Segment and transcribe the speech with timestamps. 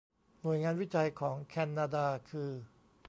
[0.41, 2.51] หน่วยงานวิจัยของแคนนาดาคือ